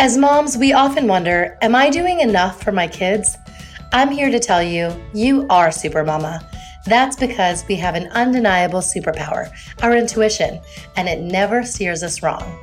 [0.00, 3.36] As moms, we often wonder Am I doing enough for my kids?
[3.92, 6.40] I'm here to tell you, you are Super Mama.
[6.86, 9.50] That's because we have an undeniable superpower,
[9.82, 10.58] our intuition,
[10.96, 12.58] and it never steers us wrong.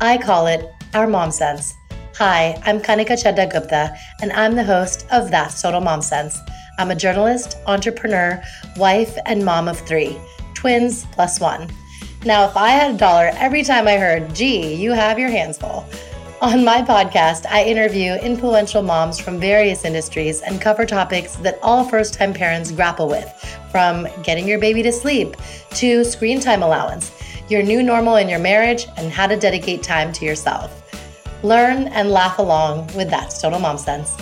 [0.00, 1.72] I call it our mom sense.
[2.16, 6.40] Hi, I'm Kanika Chadha Gupta, and I'm the host of That's Total Mom Sense.
[6.76, 8.42] I'm a journalist, entrepreneur,
[8.76, 10.18] wife, and mom of three
[10.54, 11.70] twins plus one.
[12.24, 15.56] Now, if I had a dollar every time I heard, gee, you have your hands
[15.56, 15.88] full.
[16.42, 21.84] On my podcast, I interview influential moms from various industries and cover topics that all
[21.84, 23.28] first time parents grapple with,
[23.70, 25.36] from getting your baby to sleep
[25.72, 27.12] to screen time allowance,
[27.50, 30.82] your new normal in your marriage, and how to dedicate time to yourself.
[31.42, 34.16] Learn and laugh along with That's Total Mom Sense.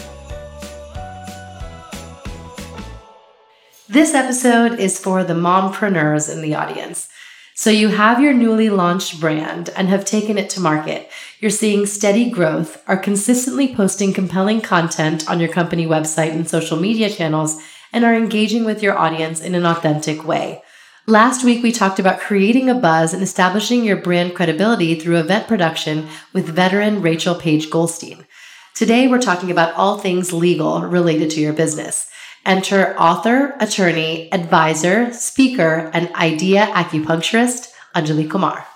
[3.88, 7.08] This episode is for the mompreneurs in the audience.
[7.54, 11.10] So you have your newly launched brand and have taken it to market.
[11.40, 16.76] You're seeing steady growth, are consistently posting compelling content on your company website and social
[16.76, 20.62] media channels, and are engaging with your audience in an authentic way.
[21.06, 25.46] Last week, we talked about creating a buzz and establishing your brand credibility through event
[25.46, 28.26] production with veteran Rachel Paige Goldstein.
[28.74, 32.10] Today, we're talking about all things legal related to your business.
[32.44, 38.66] Enter author, attorney, advisor, speaker, and idea acupuncturist Anjali Kumar.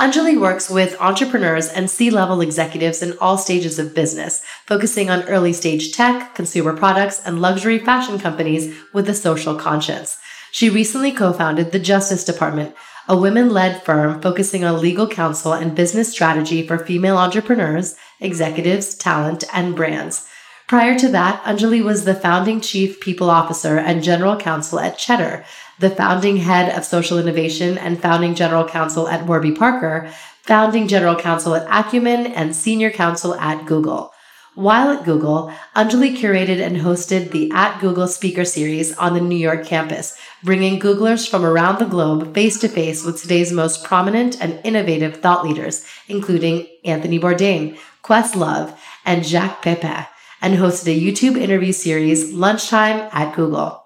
[0.00, 5.24] Anjali works with entrepreneurs and C level executives in all stages of business, focusing on
[5.24, 10.16] early stage tech, consumer products, and luxury fashion companies with a social conscience.
[10.52, 12.74] She recently co founded the Justice Department,
[13.08, 18.94] a women led firm focusing on legal counsel and business strategy for female entrepreneurs, executives,
[18.94, 20.26] talent, and brands.
[20.66, 25.44] Prior to that, Anjali was the founding chief people officer and general counsel at Cheddar,
[25.80, 30.10] the founding head of social innovation and founding general counsel at Warby Parker,
[30.42, 34.12] founding general counsel at Acumen, and senior counsel at Google.
[34.54, 39.36] While at Google, Anjali curated and hosted the At Google Speaker Series on the New
[39.36, 44.40] York campus, bringing Googlers from around the globe face to face with today's most prominent
[44.42, 50.06] and innovative thought leaders, including Anthony Bourdain, Questlove, and Jacques Pepin
[50.40, 53.79] and hosted a YouTube interview series, Lunchtime at Google.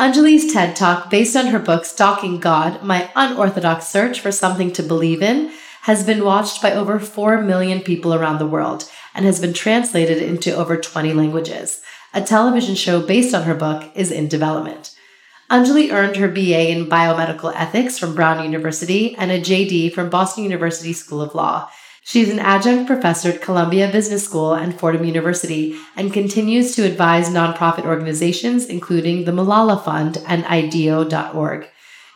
[0.00, 4.82] Anjali's TED Talk, based on her book Stalking God My Unorthodox Search for Something to
[4.82, 5.52] Believe in,
[5.82, 10.16] has been watched by over 4 million people around the world and has been translated
[10.16, 11.82] into over 20 languages.
[12.14, 14.96] A television show based on her book is in development.
[15.50, 20.44] Anjali earned her BA in biomedical ethics from Brown University and a JD from Boston
[20.44, 21.68] University School of Law.
[22.10, 27.28] She's an adjunct professor at Columbia Business School and Fordham University and continues to advise
[27.28, 31.68] nonprofit organizations, including the Malala Fund and IDEO.org.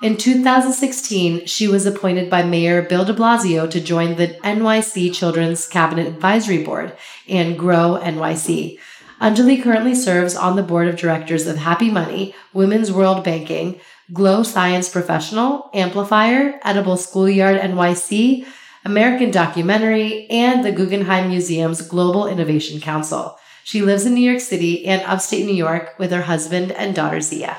[0.02, 5.68] In 2016, she was appointed by Mayor Bill de Blasio to join the NYC Children's
[5.68, 6.96] Cabinet Advisory Board
[7.28, 8.80] and Grow NYC.
[9.20, 13.78] Anjali currently serves on the board of directors of Happy Money, Women's World Banking,
[14.12, 18.44] Glow Science Professional, Amplifier, Edible Schoolyard NYC,
[18.84, 23.38] American Documentary, and the Guggenheim Museum's Global Innovation Council.
[23.64, 27.22] She lives in New York City and upstate New York with her husband and daughter
[27.22, 27.56] Zia.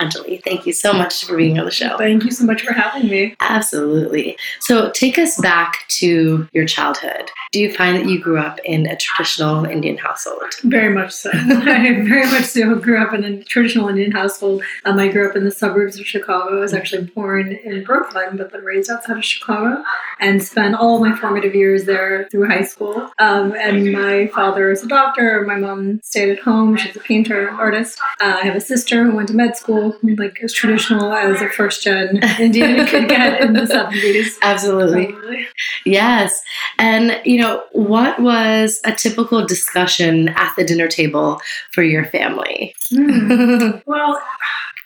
[0.00, 1.96] Anjali, thank you so much for being on the show.
[1.98, 3.36] Thank you so much for having me.
[3.40, 4.36] Absolutely.
[4.60, 7.30] So, take us back to your childhood.
[7.52, 10.42] Do you find that you grew up in a traditional Indian household?
[10.64, 11.30] Very much so.
[11.34, 14.64] I very much so grew up in a traditional Indian household.
[14.84, 16.56] Um, I grew up in the suburbs of Chicago.
[16.56, 19.84] I was actually born in Brooklyn, but then raised outside of Chicago
[20.18, 23.10] and spent all my formative years there through high school.
[23.18, 25.44] Um, and my father is a doctor.
[25.46, 26.76] My mom stayed at home.
[26.76, 28.00] She's a painter, artist.
[28.20, 29.83] Uh, I have a sister who went to med school
[30.16, 34.38] like as traditional as a first gen Indian could get in the 70s.
[34.42, 35.12] Absolutely.
[35.12, 35.46] Probably.
[35.84, 36.40] Yes.
[36.78, 41.40] And, you know, what was a typical discussion at the dinner table
[41.72, 42.74] for your family?
[42.92, 43.82] Mm.
[43.86, 44.20] well,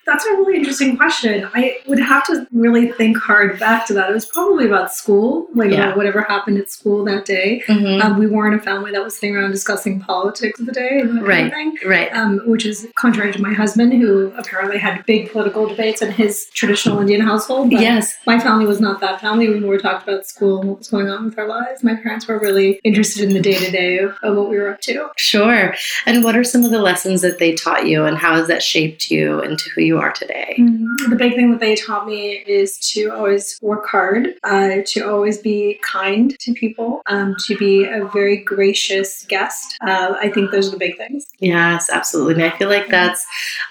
[0.08, 1.48] that's a really interesting question.
[1.54, 4.08] I would have to really think hard back to that.
[4.08, 5.94] It was probably about school, like yeah.
[5.94, 7.62] whatever happened at school that day.
[7.66, 8.00] Mm-hmm.
[8.00, 11.52] Um, we weren't a family that was sitting around discussing politics of the day, right?
[11.52, 12.10] Kind of right.
[12.14, 16.46] Um, which is contrary to my husband, who apparently had big political debates in his
[16.54, 17.70] traditional Indian household.
[17.70, 19.48] yes, my family was not that family.
[19.48, 21.84] We more talked about school and what was going on with our lives.
[21.84, 24.80] My parents were really interested in the day to day of what we were up
[24.82, 25.10] to.
[25.18, 25.74] Sure.
[26.06, 28.62] And what are some of the lessons that they taught you, and how has that
[28.62, 30.54] shaped you into who you you are today?
[30.58, 35.00] Mm, The big thing that they taught me is to always work hard, uh, to
[35.08, 39.76] always be kind to people, um, to be a very gracious guest.
[39.86, 41.26] Uh, I think those are the big things.
[41.38, 42.34] Yes, absolutely.
[42.34, 43.24] And I feel like that's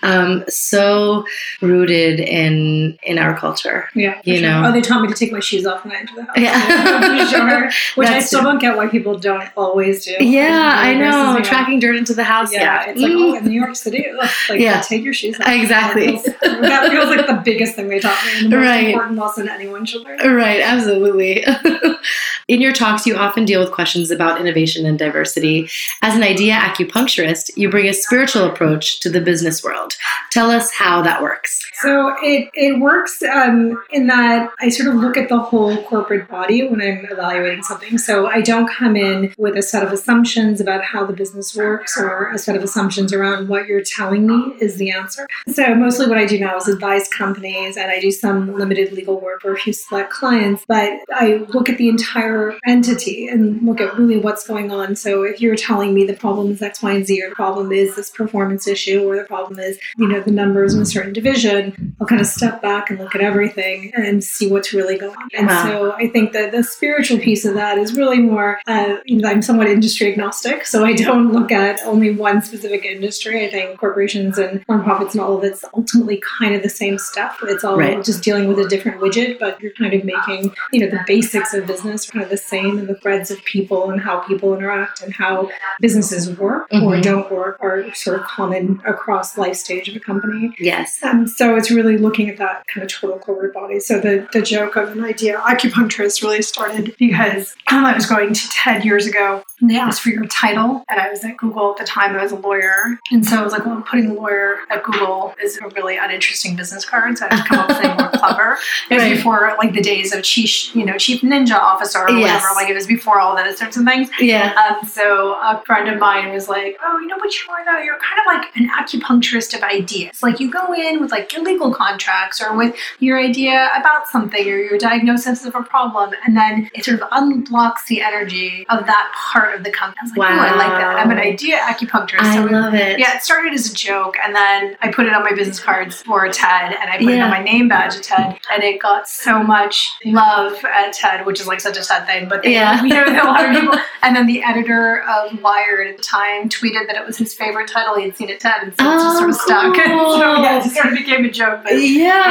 [0.03, 1.25] um, so
[1.61, 3.87] rooted in in our culture.
[3.95, 4.41] Yeah, You sure.
[4.49, 4.63] know.
[4.67, 6.37] Oh, they taught me to take my shoes off when I enter the house.
[6.37, 7.27] Yeah.
[7.37, 7.69] Sure.
[7.95, 10.15] Which I That's- still don't get why people don't always do.
[10.19, 11.37] Yeah, I know.
[11.37, 11.43] out.
[11.43, 12.51] Tracking dirt into the house.
[12.53, 13.31] Yeah, Yeah, it's like Mm.
[13.33, 14.05] oh, in New York City,
[14.49, 14.81] like Yeah.
[14.81, 15.47] take your shoes off.
[15.47, 16.16] Exactly.
[16.23, 18.87] That feels, that feels like the biggest thing they taught me, and the most Right.
[18.89, 20.17] important lesson anyone should learn.
[20.35, 21.45] Right, absolutely.
[22.47, 25.69] In your talks, you often deal with questions about innovation and diversity.
[26.01, 29.93] As an idea acupuncturist, you bring a spiritual approach to the business world.
[30.31, 31.61] Tell us how that works.
[31.81, 36.27] So it it works um, in that I sort of look at the whole corporate
[36.29, 37.97] body when I'm evaluating something.
[37.97, 41.97] So I don't come in with a set of assumptions about how the business works
[41.99, 45.27] or a set of assumptions around what you're telling me is the answer.
[45.51, 49.19] So mostly what I do now is advise companies and I do some limited legal
[49.19, 53.81] work for a few select clients, but I look at the entire entity and look
[53.81, 54.95] at really what's going on.
[54.95, 57.71] So if you're telling me the problem is X, Y, and Z, or the problem
[57.71, 61.13] is this performance issue, or the problem is, you know, the numbers in a certain
[61.13, 65.15] division, I'll kind of step back and look at everything and see what's really going
[65.15, 65.29] on.
[65.35, 65.63] And Wow.
[65.63, 69.29] so I think that the spiritual piece of that is really more, uh, you know,
[69.29, 73.45] I'm somewhat industry agnostic, so I don't look at only one specific industry.
[73.45, 77.37] I think corporations and nonprofits and all of it's ultimately kind of the same stuff.
[77.43, 78.03] It's all Right.
[78.03, 81.53] just dealing with a different widget, but you're kind of making, you know, the basics
[81.53, 85.01] of business kind of the same and the threads of people and how people interact
[85.01, 85.49] and how
[85.79, 87.01] businesses work or Mhm.
[87.03, 90.53] don't work are sort of common across life stage of a company.
[90.59, 90.99] Yes.
[91.03, 93.79] Um, so it's really looking at that kind of total corporate body.
[93.79, 98.49] So the, the joke of an idea acupuncturist really started because I was going to
[98.49, 101.77] TED years ago and they asked for your title and I was at Google at
[101.77, 102.15] the time.
[102.15, 102.99] I was a lawyer.
[103.11, 106.83] And so I was like, well, putting lawyer at Google is a really uninteresting business
[106.85, 107.21] cards.
[107.21, 108.57] I had to come up with something more clever.
[108.89, 109.15] It was Right.
[109.15, 112.41] before like the days of chief, you know, chief ninja officer or Yes.
[112.41, 112.55] whatever.
[112.55, 114.09] Like it was before all those sorts of things.
[114.19, 114.53] Yeah.
[114.61, 117.79] Um, so a friend of mine was like, "Oh, you know what you are though?
[117.83, 120.23] You're kind of like an acupuncturist of ideas.
[120.23, 124.41] Like you go in with like your legal contracts or with your idea about something
[124.47, 128.85] or your diagnosis of a problem, and then it sort of unlocks the energy of
[128.87, 130.95] that part of the company." I was like, "Oh, I like that.
[130.97, 132.99] I'm an idea acupuncturist." I So love it.
[132.99, 136.01] yeah, it started as a joke, and then I put it on my business cards
[136.01, 139.05] for TED, and I put it on my name badge at TED, and it got
[139.09, 142.29] so much love at TED, which is like such a sad thing.
[142.29, 142.81] But they, Yeah.
[142.83, 143.77] you know, a lot of people.
[144.03, 147.67] And then the editor of Wired at the time tweeted that it was his favorite
[147.67, 149.73] title he had seen at TED, and so oh, it just Oh, sort of stuck.
[149.75, 150.13] cool.
[150.17, 151.79] so yeah, it sort of became a joke, but it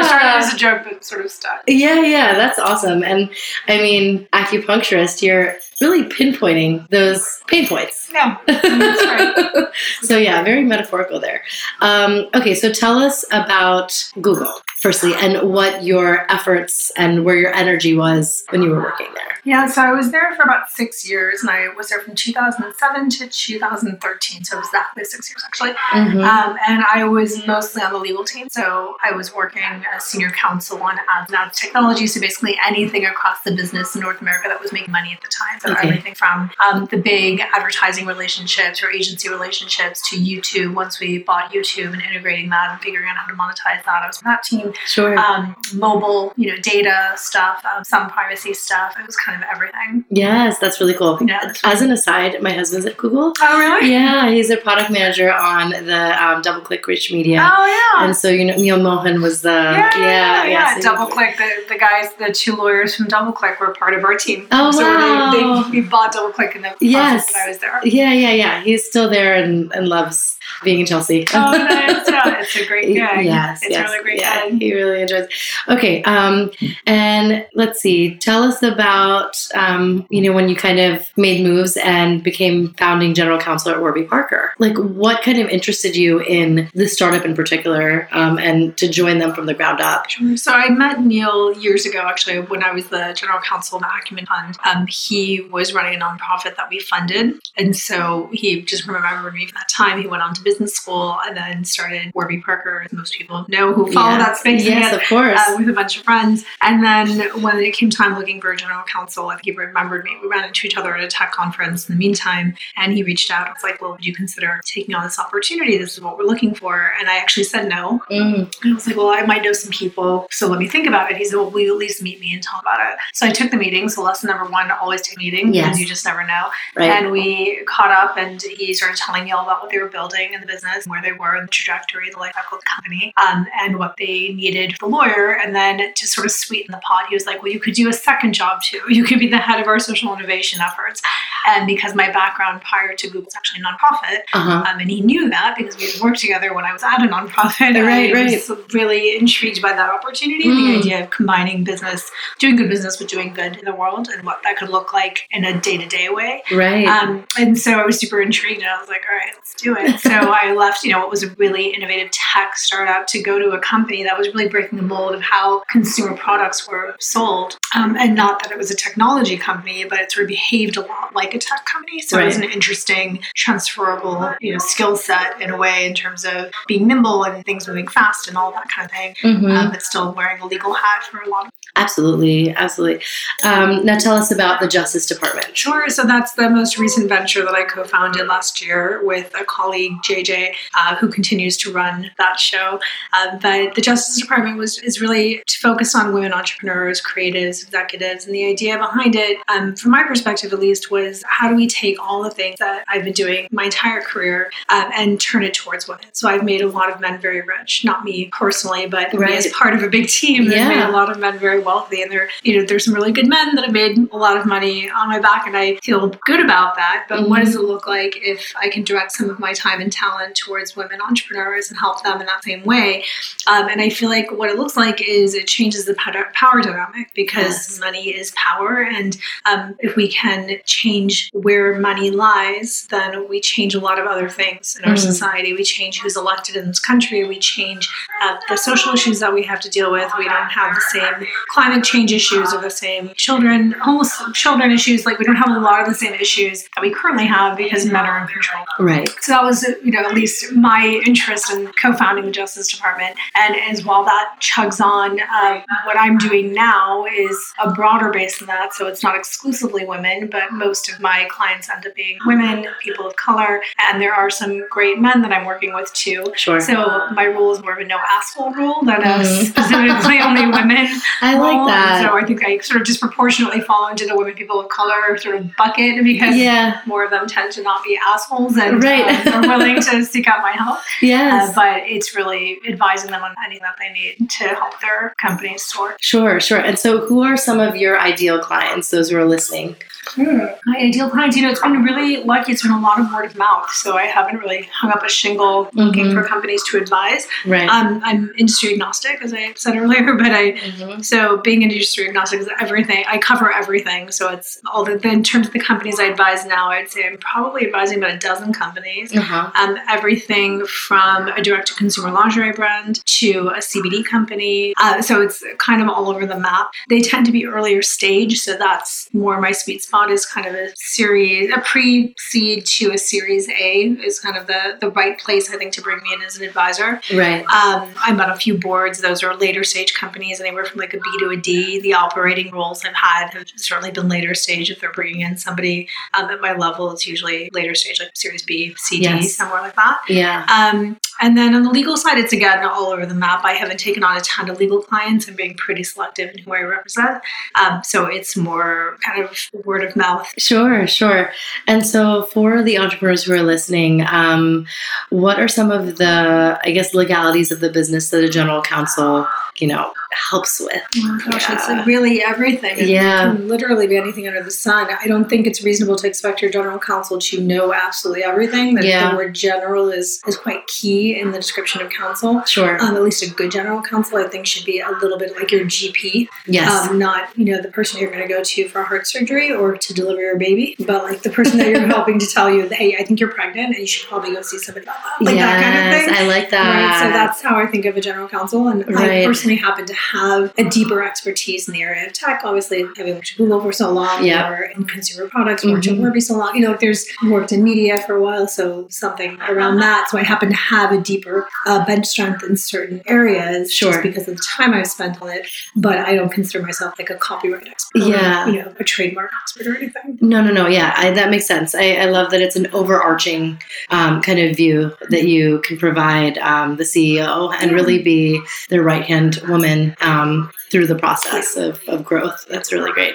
[0.04, 0.34] started Yeah.
[0.38, 1.62] as a joke, but sort of stuck.
[1.66, 3.02] Yeah, yeah, that's awesome.
[3.04, 3.28] And
[3.68, 8.05] I mean, acupuncturist, you're really pinpointing those pain points.
[8.46, 9.68] Right.
[10.02, 11.42] so yeah, very metaphorical there.
[11.80, 17.52] Um, okay, so tell us about Google firstly, and what your efforts and where your
[17.54, 19.22] energy was when you were working there.
[19.44, 23.10] Yeah, so I was there for about six years, and I was there from 2007
[23.10, 25.72] to 2013, so it was exactly six years actually.
[25.92, 26.24] Mhm.
[26.24, 29.62] Um, and I was mostly on the legal team, so I was working
[29.94, 34.00] as senior counsel on ads and ads technology, so basically anything across the business in
[34.02, 35.60] North America that was making money at the time.
[35.60, 35.88] So Okay.
[35.88, 40.74] everything from um, the big advertising relationships or agency relationships to YouTube.
[40.74, 44.06] Once we bought YouTube and integrating that and figuring out how to monetize that, I
[44.08, 44.65] was on that team.
[44.86, 45.18] Sure.
[45.18, 48.96] Um, mobile, you know, data stuff, um, some privacy stuff.
[48.98, 50.04] It was kind of everything.
[50.10, 51.18] yes, that's really cool.
[51.22, 53.32] Yeah, As an aside, my husband's at Google.
[53.40, 53.90] Oh really?
[53.92, 57.38] Yeah, he's a product manager on the um, DoubleClick Rich Media.
[57.42, 58.04] Oh yeah.
[58.04, 60.68] And so you know Neal Mohan was the Yeah, yeah, yeah.
[60.70, 61.36] so he- Double Click.
[61.36, 64.46] The, the guys, the two lawyers from Double Click were part of our team.
[64.52, 65.30] Oh, so wow.
[65.32, 67.80] they, they, we bought Double Click in the process that I was there.
[67.84, 68.62] Yeah, yeah, yeah.
[68.62, 71.24] He's still there and, and loves being in Chelsea.
[71.34, 73.20] Oh, it's a great guy.
[73.20, 74.60] Yes, it's yes, really great yeah, gig.
[74.60, 75.22] he really enjoys.
[75.22, 75.32] It.
[75.68, 76.50] Okay, um,
[76.86, 78.16] and let's see.
[78.16, 83.14] Tell us about um, you know when you kind of made moves and became founding
[83.14, 84.52] general counsel at Warby Parker.
[84.58, 89.18] Like, what kind of interested you in this startup in particular, um, and to join
[89.18, 90.06] them from the ground up?
[90.36, 93.88] So I met Neil years ago, actually, when I was the general counsel of the
[93.88, 94.56] Acumen Fund.
[94.64, 99.46] Um, he was running a nonprofit that we funded, and so he just remembered me
[99.46, 100.00] from that time.
[100.00, 103.72] He went on to business school and then started Warby Parker, as most people know
[103.72, 104.64] who follow that space.
[104.64, 105.38] Yes, of course.
[105.38, 106.44] uh, with a bunch of friends.
[106.60, 110.04] And then when it came time looking for a general counsel, I think he remembered
[110.04, 110.16] me.
[110.22, 113.30] We ran into each other at a tech conference in the meantime, and he reached
[113.30, 113.48] out.
[113.48, 115.78] I was like, Well, would you consider taking on this opportunity?
[115.78, 116.92] This is what we're looking for.
[116.98, 118.00] And I actually said no.
[118.10, 120.86] Mm, And I was like, Well, I might know some people, so let me think
[120.86, 121.16] about it.
[121.16, 122.98] He said, Well, will you at least meet me and talk about it?
[123.14, 123.88] So I took the meeting.
[123.88, 125.64] So lesson number one, always take a meeting Yes.
[125.66, 126.48] because you just never know.
[126.76, 126.90] right.
[126.90, 130.25] And we caught up, and he started telling me all about what they were building.
[130.26, 132.68] Doing in the business, where they were in the trajectory, the life cycle of the
[132.68, 135.38] company, um, and what they needed the lawyer.
[135.38, 137.88] And then to sort of sweeten the pot, he was like, Well, you could do
[137.88, 138.80] a second job too.
[138.96, 141.02] You could be the head of our social innovation efforts.
[141.46, 144.64] And because my background prior to Google was actually nonprofit, uh-huh.
[144.66, 147.06] um, and he knew that because we had worked together when I was at a
[147.06, 147.74] nonprofit.
[147.74, 148.48] Right, I right.
[148.48, 150.72] was really intrigued by that opportunity, mm.
[150.72, 154.24] the idea of combining business, doing good business with doing good in the world, and
[154.24, 156.42] what that could look like in a day to day way.
[156.50, 156.86] Right.
[156.86, 159.76] Um, and so I was super intrigued, and I was like, all right, let's do
[159.76, 160.00] it.
[160.00, 163.50] So I left, you know, what was a really innovative tech startup to go to
[163.50, 167.58] a company that was really breaking the mold of how consumer products were sold.
[167.74, 170.82] Um, and not that it was a technology company, but it sort of behaved a
[170.82, 172.00] lot like a tech company.
[172.00, 172.24] So right.
[172.24, 176.50] it was an interesting, transferable, you know, skill set in a way in terms of
[176.66, 179.14] being nimble and things moving fast and all that kind of thing.
[179.22, 179.50] Mm-hmm.
[179.50, 183.02] Um, but still wearing a legal hat for a lot of Absolutely, absolutely.
[183.44, 185.56] Um, now tell us about the Justice Department.
[185.56, 185.88] Sure.
[185.90, 190.54] So that's the most recent venture that I co-founded last year with a colleague, JJ,
[190.76, 192.80] uh, who continues to run that show.
[193.12, 198.24] Uh, but the Justice Department was is really to focus on women entrepreneurs, creatives, executives,
[198.24, 201.66] and the idea behind it, um, from my perspective at least, was how do we
[201.66, 205.52] take all the things that I've been doing my entire career um, and turn it
[205.52, 206.06] towards women.
[206.12, 209.32] So I've made a lot of men very rich, not me personally, but right.
[209.32, 210.68] as part of a big team, yeah.
[210.68, 212.00] made a lot of men very wealthy.
[212.02, 214.46] And there, you know, there's some really good men that have made a lot of
[214.46, 217.06] money on my back, and I feel good about that.
[217.08, 217.30] But mm-hmm.
[217.30, 220.36] what does it look like if I can direct some of my time and talent
[220.36, 223.04] towards women entrepreneurs and help them in that same way?
[223.46, 225.94] Um, and I feel like what it looks like is it changes the
[226.34, 227.80] power dynamic because yes.
[227.80, 233.74] money is power, and um, if we can change where money lies, then we change
[233.74, 235.06] a lot of other things in our mm-hmm.
[235.06, 235.52] society.
[235.52, 237.24] We change who's elected in this country.
[237.26, 237.88] We change
[238.22, 240.10] uh, the social issues that we have to deal with.
[240.18, 245.06] We don't have the same climate change issues are the same children, homeless children issues.
[245.06, 247.86] Like we don't have a lot of the same issues that we currently have because
[247.86, 248.62] men are in control.
[248.78, 249.08] Right.
[249.22, 253.16] So that was, you know, at least my interest in co-founding the Justice Department.
[253.34, 258.38] And as while that chugs on, uh, what I'm doing now is a broader base
[258.38, 258.74] than that.
[258.74, 263.06] So it's not exclusively women, but most of my clients end up being women, people
[263.06, 266.34] of color, and there are some great men that I'm working with too.
[266.36, 266.60] Sure.
[266.60, 269.44] So my rule is more of a no asshole rule than a mm.
[269.48, 270.86] specifically only women.
[271.22, 272.02] I like that.
[272.02, 275.36] So I think I sort of disproportionately fall into the women, people of color sort
[275.36, 276.80] of bucket because yeah.
[276.86, 279.26] more of them tend to not be assholes and right.
[279.26, 280.78] um, are willing to seek out my help.
[281.02, 281.50] Yes.
[281.50, 285.62] Uh, but it's really advising them on anything that they need to help their companies
[285.62, 285.96] soar.
[286.00, 286.58] Sure, sure.
[286.58, 289.76] And so, who are some of your ideal clients, those who are listening?
[290.14, 290.38] Hmm.
[290.64, 292.52] My ideal clients, you know, it's been really lucky.
[292.52, 293.70] It's been a lot of word of mouth.
[293.70, 296.14] So I haven't really hung up a shingle looking mm-hmm.
[296.14, 297.26] for companies to advise.
[297.44, 297.68] Right.
[297.68, 301.02] Um, I'm industry agnostic, as I said earlier, but I, mm-hmm.
[301.02, 303.04] so being industry agnostic is everything.
[303.08, 304.10] I cover everything.
[304.10, 307.18] So it's all the, in terms of the companies I advise now, I'd say I'm
[307.18, 309.14] probably advising about a dozen companies.
[309.14, 309.50] Uh-huh.
[309.54, 314.72] Um, everything from a direct to consumer lingerie brand to a CBD company.
[314.78, 316.70] Uh, so it's kind of all over the map.
[316.88, 318.38] They tend to be earlier stage.
[318.38, 322.98] So that's more my sweet spot is kind of a series, a pre-seed to a
[322.98, 326.22] series A is kind of the, the right place, I think, to bring me in
[326.22, 327.00] as an advisor.
[327.12, 327.44] Right.
[327.46, 329.00] Um, I'm on a few boards.
[329.00, 331.80] Those are later stage companies, anywhere from like a B to a D.
[331.80, 334.70] The operating roles I've had have certainly been later stage.
[334.70, 338.42] If they're bringing in somebody um, at my level, it's usually later stage, like Series
[338.42, 339.36] B, C, D, yes.
[339.36, 340.00] somewhere like that.
[340.08, 340.44] Yeah.
[340.48, 343.44] Um, and then on the legal side, it's again all over the map.
[343.44, 345.28] I haven't taken on a ton of legal clients.
[345.28, 347.22] I'm being pretty selective in who I represent.
[347.54, 349.34] Um, so it's more kind of
[349.64, 350.26] word of mouth.
[350.38, 351.32] Sure, sure.
[351.66, 354.66] And so for the entrepreneurs who are listening, um,
[355.10, 359.26] what are some of the, I guess, legalities of the business that a general counsel
[359.58, 360.82] you know, helps with.
[360.96, 361.54] Oh gosh, yeah.
[361.54, 362.78] it's like really everything.
[362.78, 363.34] It yeah.
[363.34, 364.88] can literally be anything under the sun.
[364.90, 368.74] I don't think it's reasonable to expect your general counsel to know absolutely everything.
[368.74, 369.10] That yeah.
[369.10, 372.42] the word general is, is quite key in the description of counsel.
[372.44, 372.80] Sure.
[372.82, 375.50] Um, at least a good general counsel, I think, should be a little bit like
[375.50, 376.28] your GP.
[376.46, 376.88] Yes.
[376.88, 379.52] Um, not, you know, the person you're going to go to for a heart surgery
[379.52, 382.68] or to deliver your baby, but like the person that you're helping to tell you,
[382.68, 385.24] hey, I think you're pregnant and you should probably go see somebody about that.
[385.24, 386.26] Like yes, that kind of thing.
[386.26, 386.74] I like that.
[386.74, 387.06] Right.
[387.06, 388.68] So that's how I think of a general counsel.
[388.68, 389.22] And right.
[389.22, 392.42] I personally personally happen to have a deeper expertise in the area of tech.
[392.44, 394.48] Obviously, having worked at Google for so long, yeah.
[394.48, 395.96] or in consumer products, worked mm-hmm.
[395.96, 396.54] at Warby so long.
[396.54, 400.08] You know, there's worked in media for a while, so something around that.
[400.10, 403.92] So I happen to have a deeper uh, bench strength in certain areas, sure.
[403.92, 405.48] just because of the time I've spent on it.
[405.76, 409.30] But I don't consider myself like a copyright expert, yeah, or, you know, a trademark
[409.42, 410.18] expert or anything.
[410.20, 410.66] No, no, no.
[410.66, 411.74] Yeah, I, that makes sense.
[411.74, 413.60] I, I, love that it's an overarching
[413.90, 418.82] um, kind of view that you can provide um, the CEO and really be their
[418.82, 422.44] right hand woman um, through the process of, of growth.
[422.48, 423.14] That's really great.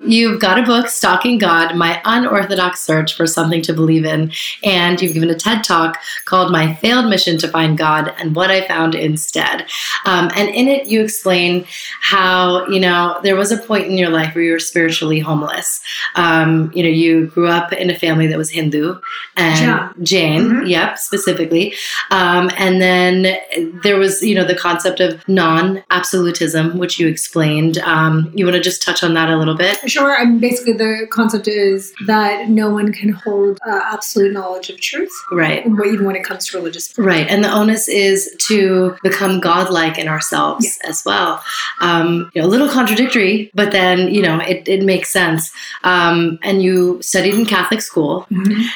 [0.00, 4.32] You've got a book, Stalking God My Unorthodox Search for Something to Believe in.
[4.62, 8.50] And you've given a TED talk called My Failed Mission to Find God and What
[8.50, 9.66] I Found Instead.
[10.04, 11.66] Um, and in it, you explain
[12.00, 15.80] how, you know, there was a point in your life where you were spiritually homeless.
[16.14, 18.98] Um, you know, you grew up in a family that was Hindu
[19.36, 20.12] and Jain.
[20.22, 20.68] Jain, Mhm.
[20.68, 21.74] yep, specifically.
[22.10, 23.36] Um, and then
[23.82, 27.78] there was, you know, the concept of non absolutism, which you explained.
[27.78, 29.78] Um, you want to just touch on that a little bit?
[29.90, 30.16] Sure.
[30.16, 34.80] I mean, basically, the concept is that no one can hold uh, absolute knowledge of
[34.80, 35.64] truth, Right.
[35.66, 36.92] even when it comes to religious.
[36.98, 37.26] Right.
[37.28, 41.42] And the onus is to become godlike in ourselves as well.
[41.80, 45.50] Um, you know, a little contradictory, but then, you know, it, it makes sense.
[45.84, 48.26] Um, and you studied in Catholic school.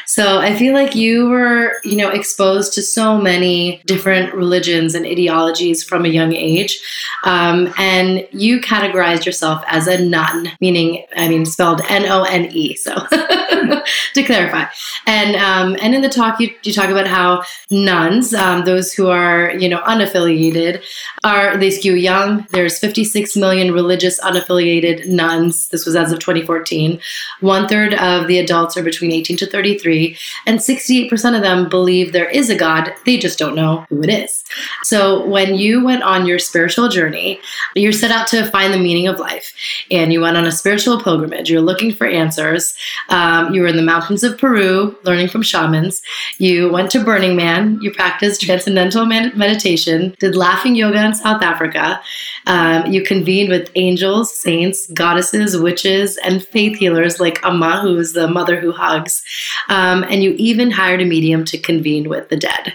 [0.06, 5.04] So I feel like you were, you know, exposed to so many different religions and
[5.06, 6.75] ideologies from a young age.
[7.24, 12.46] Um, and you categorized yourself as a nun, meaning, I mean, spelled N O N
[12.52, 12.76] E.
[12.76, 12.94] So
[14.14, 14.64] to clarify.
[15.06, 19.08] And um, and in the talk, you, you talk about how nuns, um, those who
[19.08, 20.82] are, you know, unaffiliated,
[21.24, 22.46] are they skew young.
[22.50, 25.68] There's 56 million religious unaffiliated nuns.
[25.68, 27.00] This was as of 2014.
[27.40, 30.16] One third of the adults are between 18 to 33,
[30.46, 32.92] and 68% of them believe there is a God.
[33.04, 34.44] They just don't know who it is.
[34.82, 37.40] So when you went on your spiritual journey,
[37.74, 39.52] You're set out to find the meaning of life,
[39.90, 41.50] and you went on a spiritual pilgrimage.
[41.50, 42.74] You're looking for answers.
[43.08, 46.02] Um, you were in the mountains of Peru, learning from shamans.
[46.38, 47.78] You went to Burning Man.
[47.80, 50.14] You practiced transcendental med- meditation.
[50.18, 52.00] Did laughing yoga in South Africa.
[52.46, 58.12] Um, you convened with angels, saints, goddesses, witches, and faith healers like Amma, who is
[58.12, 59.22] the mother who hugs.
[59.68, 62.74] Um, and you even hired a medium to convene with the dead.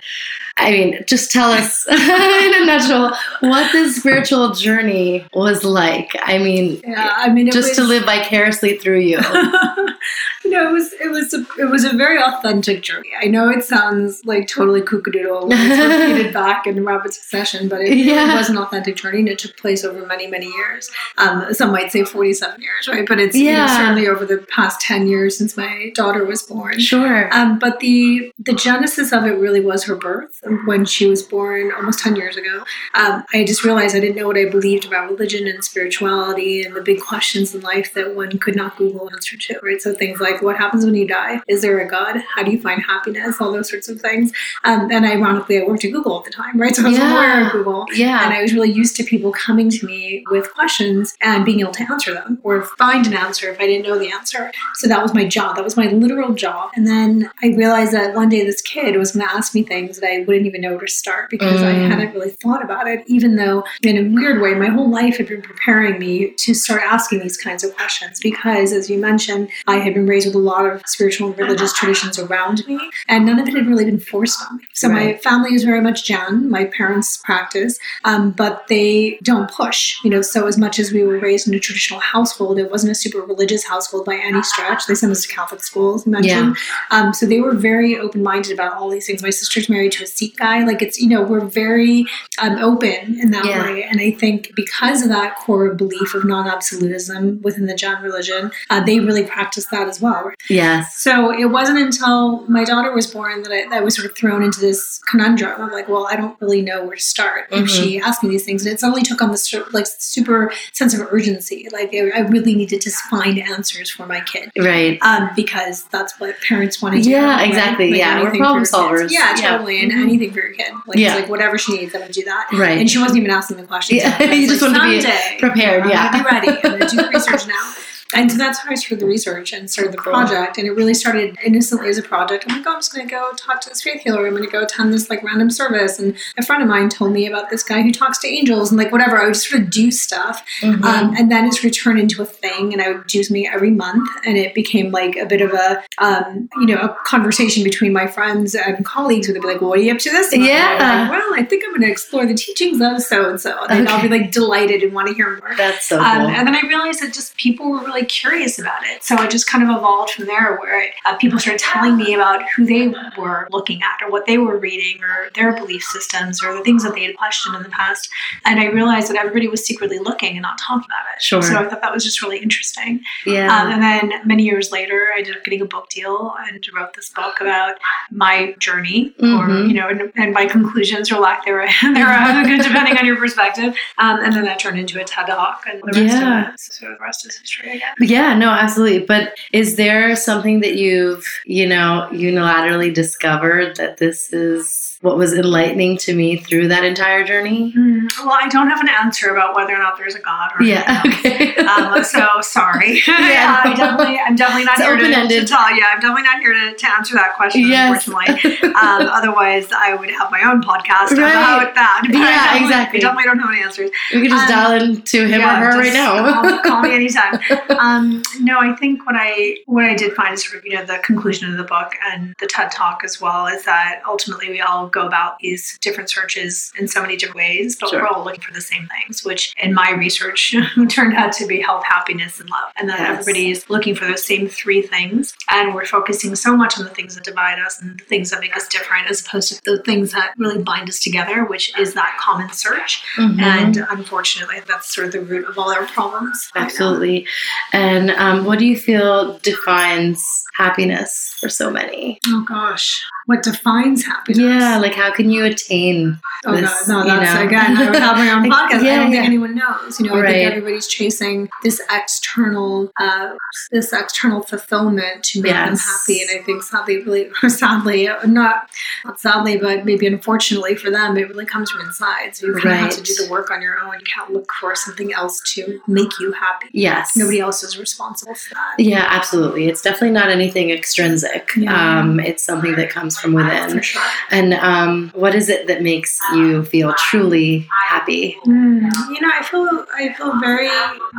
[0.57, 6.15] I mean, just tell us in a nutshell what this spiritual journey was like.
[6.21, 9.17] I mean, Yeah, I mean, just was, to live vicariously through you.
[10.43, 13.09] you know, it was it was a, it was a very authentic journey.
[13.21, 17.97] I know it sounds like totally kookadoodle it's repeated back in rapid succession, but it
[17.97, 18.23] Yeah.
[18.25, 20.89] really was an authentic journey, and it took place over many many years.
[21.17, 23.07] Um, some might say forty seven years, right?
[23.07, 26.79] But it's you know, certainly over the past ten years since my daughter was born.
[26.79, 27.33] Sure.
[27.33, 31.71] Um, but the the genesis of it really was her birth when she was born
[31.71, 32.63] almost ten years ago.
[32.95, 36.75] Um, I just realized I didn't know what I believed about religion and spirituality and
[36.75, 39.59] the big questions in life that one could not Google answer to.
[39.63, 41.41] Right, so things like what happens when you die?
[41.47, 42.23] Is there a God?
[42.35, 43.39] How do you find happiness?
[43.39, 44.31] All those sorts of things.
[44.63, 46.75] Um, and ironically, I worked at Google at the time, right?
[46.75, 47.45] So I was Yeah.
[47.47, 47.85] of Google.
[47.93, 48.23] yeah.
[48.25, 51.71] And I was really used to people coming to me with questions and being able
[51.73, 54.51] to answer them or find an answer if I didn't know the answer.
[54.75, 55.55] So that was my job.
[55.55, 56.71] That was my literal job.
[56.75, 59.99] And then I realized that one day this kid was going to ask me things
[59.99, 61.89] that I wouldn't even know where to start because I Mm.
[61.89, 65.27] hadn't really thought about it, even though in a weird way, my whole life had
[65.27, 69.77] been preparing me to start asking these kinds of questions because, as you mentioned, I
[69.77, 73.39] had been raised with a lot of spiritual and religious traditions around me, and none
[73.39, 74.63] of it had really been forced on me.
[74.73, 76.49] So my family is very much Jain.
[76.49, 79.97] My parents practice, um, but they don't push.
[80.03, 82.91] You know, so as much as we were raised in a traditional household, it wasn't
[82.91, 84.85] a super religious household by any stretch.
[84.87, 86.57] They sent us to Catholic schools, you mentioned.
[86.91, 89.21] Um, so they were very open minded about all these things.
[89.23, 90.63] My sister's married to a Sikh guy.
[90.63, 92.05] Like it's, you know, we're very
[92.39, 93.63] um, open in that Yeah.
[93.63, 93.83] way.
[93.83, 98.51] And I think because of that core belief of non absolutism within the Jain religion,
[98.69, 100.31] uh, they really practice that as well.
[100.49, 100.95] yes.
[100.97, 104.15] So it wasn't until my daughter was born that I, that I was sort of
[104.15, 107.65] thrown into this conundrum of like, well, I don't really know where to start if
[107.65, 107.69] Mhm.
[107.69, 111.01] she asked me these things, and it suddenly took on this like super sense of
[111.11, 111.67] urgency.
[111.71, 114.51] Like I I really needed to find answers for my kid.
[114.57, 114.97] Right.
[115.01, 117.09] Um, because that's what parents want to do.
[117.09, 117.47] Yeah, right?
[117.49, 117.97] exactly.
[117.97, 119.11] Yeah, we're problem for your kids.
[119.11, 119.11] solvers.
[119.11, 119.51] Yeah, Yeah.
[119.57, 119.81] totally.
[119.81, 120.01] And Mhm.
[120.11, 120.71] Anything for your kid.
[120.87, 121.15] Like, Yeah.
[121.15, 122.47] like whatever she needs, I'm going to do that.
[122.53, 122.77] Right.
[122.77, 124.01] And she wasn't even asking the questions.
[124.03, 124.21] Yeah.
[124.31, 126.11] You just like, wanted to be "Someday, prepared, I'm yeah.
[126.11, 126.47] gonna be ready.
[126.63, 127.73] I'm going to do the research now.
[128.13, 130.57] And so that's how I started the research and started the project.
[130.57, 132.45] And it really started innocently as a project.
[132.47, 134.25] I'm like, oh, I'm just going to go talk to this faith healer.
[134.25, 135.99] I'm going to go attend this like random service.
[135.99, 138.77] And a friend of mine told me about this guy who talks to angels and
[138.77, 139.17] like whatever.
[139.21, 140.43] I would sort of do stuff.
[140.61, 140.83] Mhm.
[140.83, 144.09] Um, and then it's returned into a thing, and I would do something every month,
[144.25, 148.07] and it became like a bit of a, um, you know, a conversation between my
[148.07, 149.27] friends and colleagues.
[149.27, 150.51] Where they'd be like, well, "What are you up to this?" month?" And I'd be
[150.83, 151.01] Yeah.
[151.01, 153.87] like, well, I think I'm going to explore the teachings of so and so, and
[153.87, 154.01] Okay.
[154.03, 155.55] be like delighted and want to hear more.
[155.57, 156.29] That's so Um, cool.
[156.29, 159.03] and then I realized that just people were really really curious about it.
[159.03, 162.41] So it just kind of evolved from there, where uh, people started telling me about
[162.55, 166.53] who they were looking at, or what they were reading, or their belief systems, or
[166.53, 168.09] the things that they had questioned in the past.
[168.45, 171.21] And I realized that everybody was secretly looking and not talking about it.
[171.21, 171.41] Sure.
[171.41, 173.01] So I thought that was just really interesting.
[173.25, 173.47] Yeah.
[173.55, 176.93] Um, and then many years later, I ended up getting a book deal and wrote
[176.93, 177.75] this book about
[178.11, 179.67] my journey, or Mhm.
[179.67, 183.75] you know, and, and my conclusions or lack thereof, depending on your perspective.
[183.97, 186.47] Um, and then that turned into a TED talk, and the rest Yeah.
[186.49, 187.90] of it, so the rest is history again.
[187.99, 189.05] Yeah, no, absolutely.
[189.05, 195.33] But is there something that you've, you know, unilaterally discovered that this is what was
[195.33, 197.73] enlightening to me through that entire journey?
[197.75, 200.51] Mm, well, I don't have an answer about whether or not there's a God.
[200.59, 201.01] Or Yeah.
[201.05, 201.55] Okay.
[201.57, 203.01] Um, so sorry.
[203.07, 203.61] Yeah.
[203.63, 205.83] I definitely, I'm definitely not It's here to, to tell you.
[205.89, 207.67] I'm definitely not here to, to answer that question.
[207.67, 208.07] Yes.
[208.07, 208.75] Unfortunately, um,
[209.07, 211.31] otherwise I would have my own podcast Right.
[211.31, 212.01] about that.
[212.05, 212.99] But Yeah, I exactly.
[212.99, 213.89] I definitely don't have any answers.
[214.13, 216.41] we could just um, dial into him Yeah, or her right now.
[216.41, 217.39] Call, call me anytime.
[217.79, 220.85] Um, no, I think what I what I did find is sort of you know
[220.85, 224.61] the conclusion of the book and the TED Talk as well is that ultimately we
[224.61, 228.01] all go about these different searches in so many different ways, but Sure.
[228.01, 230.55] we're all looking for the same things, which in my research
[230.89, 233.09] turned out to be health, happiness, and love, and that Yes.
[233.19, 236.89] everybody is looking for those same three things, and we're focusing so much on the
[236.91, 239.81] things that divide us and the things that make us different, as opposed to the
[239.83, 243.03] things that really bind us together, which is that common search.
[243.17, 243.41] Mhm.
[243.41, 246.49] And unfortunately, that's sort of the root of all our problems.
[246.55, 247.27] Absolutely.
[247.73, 252.19] And um, what do you feel defines happiness for so many?
[252.27, 254.39] Oh gosh, what defines happiness?
[254.39, 257.45] Yeah, like how can you attain Oh this, no, you that's know?
[257.45, 257.77] again.
[257.77, 258.79] I would have my own podcast.
[258.79, 259.11] I don't yeah.
[259.11, 259.99] think anyone knows.
[259.99, 263.33] You know, I think everybody's chasing this external, uh,
[263.71, 266.21] this external fulfillment to make them happy.
[266.21, 268.69] And I think sadly, really, or sadly, not
[269.05, 272.35] not sadly, but maybe unfortunately for them, it really comes from inside.
[272.35, 273.93] So you kind of have to do the work on your own.
[273.93, 276.69] You can't look for something else to make you happy.
[276.71, 277.15] Yes.
[277.15, 278.75] Nobody else is responsible for that.
[278.79, 279.67] Yeah, absolutely.
[279.67, 281.51] It's definitely not anything extrinsic.
[281.55, 281.99] Yeah.
[281.99, 283.69] Um, it's something that comes from within.
[283.69, 284.01] For sure.
[284.31, 284.70] And um,
[285.13, 288.37] what is it that makes you feel truly happy?
[288.45, 290.69] Mm, you know, I feel I feel very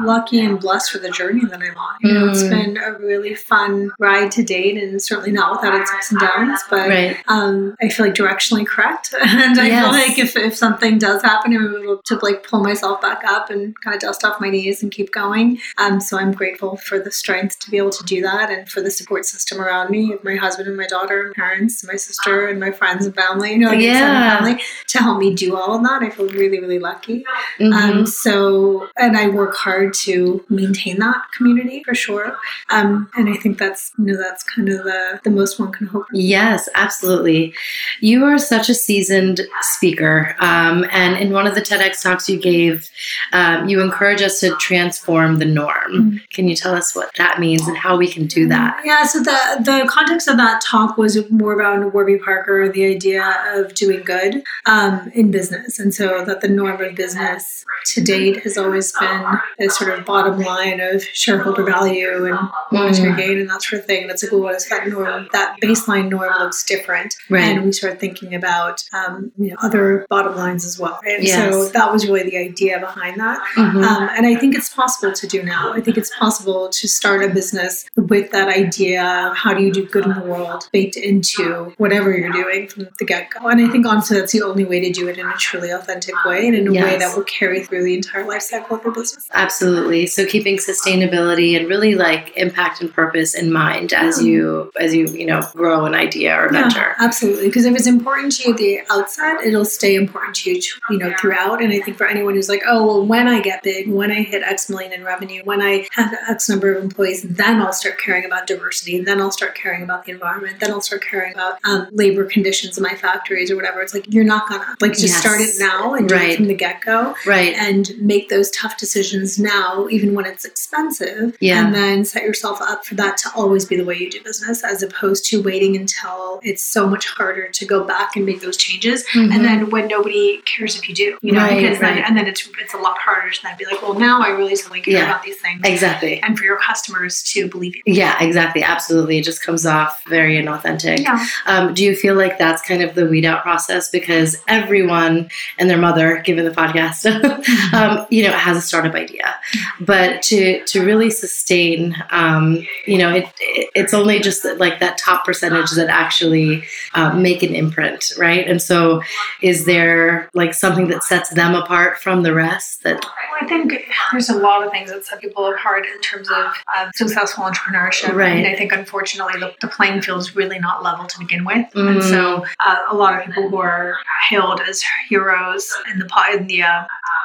[0.05, 1.95] lucky and blessed for the journey that I'm on.
[2.01, 2.51] You know, it's Mm.
[2.51, 6.61] been a really fun ride to date, and certainly not without its ups and downs.
[6.71, 7.17] But Right.
[7.29, 9.83] um, I feel like directionally correct, and I Yes.
[9.83, 13.51] feel like if, if something does happen, I'm able to like pull myself back up
[13.51, 15.59] and kind of dust off my knees and keep going.
[15.79, 18.81] Um, so I'm grateful for the strength to be able to do that, and for
[18.81, 22.47] the support system around me of my husband and my daughter, and parents, my sister,
[22.49, 23.42] and my friends and family.
[23.51, 24.37] You know, Yeah.
[24.39, 26.03] family to help me do all of that.
[26.03, 27.25] I feel really, really lucky.
[27.59, 27.73] Mhm.
[27.73, 32.37] Um, so, and I work hard to maintain that community for sure.
[32.71, 35.87] Um, and I think that's, you know, that's kind of the, the most one can
[35.87, 36.07] hope.
[36.13, 37.55] Yes, absolutely.
[38.01, 40.35] You are such a seasoned speaker.
[40.39, 42.89] Um, and in one of the TEDx talks you gave,
[43.33, 45.93] um, you encourage us to transform the norm.
[45.93, 46.21] Mm.
[46.31, 48.81] Can you tell us what that means and how we can do that?
[48.85, 53.32] Yeah, so the, the context of that talk was more about Warby Parker, the idea
[53.55, 55.79] of doing good um, in business.
[55.79, 59.25] And so that the norm of business to date has always been
[59.59, 62.39] a sort of bottom line of shareholder value and
[62.71, 63.17] monetary Mm.
[63.17, 64.03] gain and that sort of thing.
[64.03, 65.29] And it's like, well, what is that norm?
[65.33, 67.15] That baseline norm looks different.
[67.29, 67.43] Right.
[67.57, 71.01] And we start thinking about um, you know, other bottom lines as well.
[71.05, 71.53] And Yes.
[71.53, 73.41] so that was really the idea behind that.
[73.57, 73.83] Mhm.
[73.85, 75.73] Um, and I think it's possible to do now.
[75.73, 79.73] I think it's possible to start a business with that idea of how do you
[79.73, 83.49] do good in the world baked into whatever you're doing from the get go.
[83.49, 86.15] And I think honestly, that's the only way to do it in a truly authentic
[86.25, 88.93] way and in a way that will carry through the entire life cycle of your
[88.93, 89.29] business.
[89.35, 90.07] Absolutely.
[90.07, 94.29] So keeping sustainability and really like impact and purpose in mind as Yeah.
[94.31, 96.95] you as you you know grow an idea or Yeah, venture.
[96.99, 97.47] absolutely.
[97.47, 100.99] Because if it's important to you at the outset, it'll stay important to you, you
[100.99, 101.63] know, throughout.
[101.63, 104.23] And I think for anyone who's like, oh, well, when I get big, when I
[104.23, 107.99] hit X million in revenue, when I have X number of employees, then I'll start
[107.99, 109.01] caring about diversity.
[109.01, 110.61] Then I'll start caring about the environment.
[110.61, 113.81] Then I'll start caring about um, labor conditions in my factories or whatever.
[113.83, 115.21] It's like you're not gonna like just Yes.
[115.21, 116.31] start it now and do Right.
[116.31, 117.55] it from the get go Right.
[117.55, 121.37] and make those tough decisions now, even when it's expensive.
[121.41, 121.65] Yeah.
[121.65, 124.63] And then set yourself up for that to always be the way you do business,
[124.65, 128.57] as opposed to waiting until it's so much harder to go back and make those
[128.57, 129.05] changes.
[129.09, 129.35] Mhm.
[129.35, 132.27] And then when nobody cares if you do, you know, Right, because then and then
[132.27, 134.95] it's it's a lot harder to then be like, well, now I really only care
[134.95, 135.05] Yeah.
[135.11, 136.21] about these things, exactly.
[136.23, 137.83] and for your customers to believe you.
[137.87, 138.63] Yeah, exactly.
[138.63, 139.19] Absolutely.
[139.19, 141.01] It just comes off very inauthentic.
[141.01, 141.27] Yeah.
[141.47, 145.29] Um, do you feel like that's kind of of the weed out process because everyone
[145.59, 147.05] and their mother, given the podcast,
[147.73, 149.35] um, you know, has a startup idea.
[149.81, 154.99] But to to really sustain, um, you know, it, it, it's only just like that
[154.99, 158.47] top percentage that actually uh, make an imprint, right?
[158.47, 159.03] And so,
[159.41, 162.83] is there like something that sets them apart from the rest?
[162.83, 163.05] That
[163.41, 163.75] I think
[164.13, 168.13] there's a lot of things that set people apart in terms of um, successful entrepreneurship.
[168.13, 168.37] Right.
[168.37, 171.67] And I think unfortunately the, the playing field is really not level to begin with,
[171.75, 171.93] mm.
[171.93, 173.97] and so uh, a lot of people who are
[174.29, 176.85] hailed as heroes in the in the uh,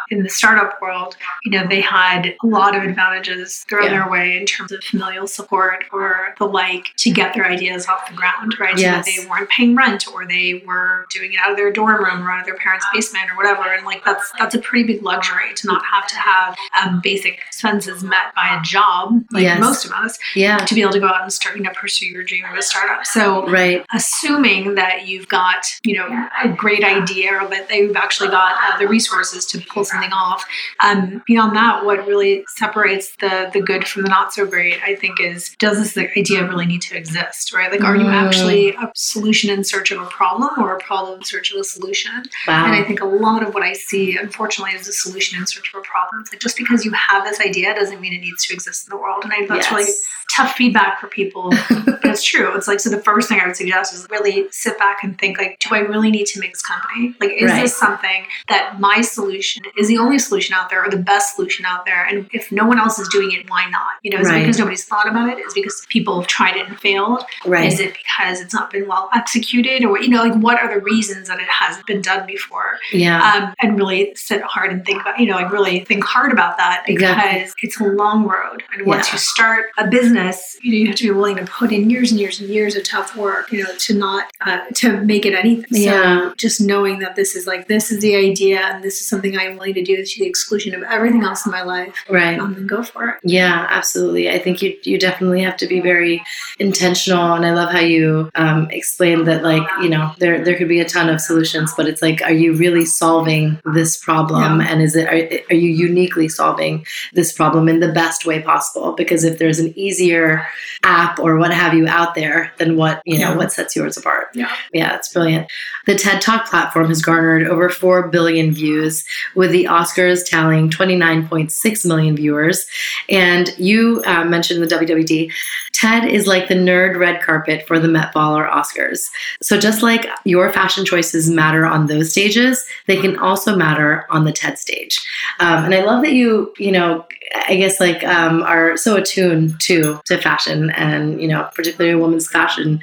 [0.09, 3.89] in the startup world, you know, they had a lot of advantages thrown yeah.
[3.89, 8.07] their way in terms of familial support or the like to get their ideas off
[8.09, 8.77] the ground, right?
[8.77, 9.05] Yes.
[9.05, 12.03] So that they weren't paying rent or they were doing it out of their dorm
[12.03, 13.73] room or out of their parents' basement or whatever.
[13.73, 17.39] And like that's that's a pretty big luxury to not have to have um, basic
[17.45, 19.59] expenses met by a job, like yes.
[19.59, 20.57] most of us, yeah.
[20.57, 22.61] to be able to go out and start, you know, pursue your dream of a
[22.61, 23.05] startup.
[23.05, 23.85] So right.
[23.93, 25.46] assuming that you've got,
[25.83, 29.85] you know, a great idea or that they've actually got uh, the resources to pull
[29.85, 30.45] something off.
[30.79, 34.95] Um, beyond that, what really separates the the good from the not so great, I
[34.95, 37.71] think, is does this idea really need to exist, right?
[37.71, 38.13] Like, are you mm.
[38.13, 41.63] actually a solution in search of a problem or a problem in search of a
[41.63, 42.23] solution?
[42.47, 42.65] Wow.
[42.65, 45.73] And I think a lot of what I see, unfortunately, is a solution in search
[45.73, 46.21] of a problem.
[46.21, 48.91] It's like just because you have this idea doesn't mean it needs to exist in
[48.91, 49.23] the world.
[49.23, 49.71] And I, that's yes.
[49.71, 49.91] really
[50.35, 52.55] tough feedback for people, but it's true.
[52.55, 52.89] It's like so.
[52.89, 55.79] The first thing I would suggest is really sit back and think like, do I
[55.79, 57.15] really need to make this company?
[57.19, 57.61] Like, is right.
[57.61, 61.65] this something that my solution is the only solution out there or the best solution
[61.65, 62.05] out there?
[62.05, 63.91] And if no one else is doing it, why not?
[64.03, 64.37] You know, is right.
[64.37, 65.39] it because nobody's thought about it?
[65.39, 67.23] Is it because people have tried it and failed?
[67.45, 67.71] Right.
[67.71, 70.81] Is it because it's not been well executed, or you know, like what are the
[70.81, 72.79] reasons that it hasn't been done before?
[72.91, 73.17] Yeah.
[73.31, 76.57] Um, and really sit hard and think about, you know, like really think hard about
[76.57, 77.51] that because exactly.
[77.63, 78.63] it's a long road.
[78.73, 79.13] And once yeah.
[79.13, 82.11] you start a business, you know, you have to be willing to put in years
[82.11, 85.65] and years and years of tough work, you know, to not uh, to make anything.
[85.69, 86.29] Yeah.
[86.29, 89.37] So just knowing that this is like this is the idea and this is something
[89.37, 91.95] I'm willing to do to the exclusion of everything else in my life.
[92.09, 92.39] Right.
[92.39, 93.15] Um, then go for it.
[93.23, 94.29] Yeah, absolutely.
[94.29, 96.23] I think you you definitely have to be very
[96.59, 99.43] intentional, and I love how you um, explained that.
[99.43, 102.33] Like, you know, there there could be a ton of solutions, but it's like, are
[102.33, 104.61] you really solving this problem?
[104.61, 104.67] Yeah.
[104.69, 108.93] And is it are, are you uniquely solving this problem in the best way possible?
[108.93, 110.45] Because if there's an easier
[110.83, 113.35] app or what have you out there, then what you know yeah.
[113.35, 114.27] what sets yours apart?
[114.33, 115.51] Yeah, yeah, it's brilliant.
[115.87, 119.03] The TED Talk platform has garnered over four billion views,
[119.33, 122.67] with the Oscars tallying 29.6 million viewers.
[123.09, 125.31] And you uh, mentioned the WWD.
[125.73, 129.05] TED is like the nerd red carpet for the Met Ball or Oscars.
[129.41, 134.25] So just like your fashion choices matter on those stages, they can also matter on
[134.25, 134.99] the TED stage.
[135.39, 139.59] Um, and I love that you, you know, I guess like um, are so attuned
[139.61, 142.79] to to fashion and you know particularly a woman's fashion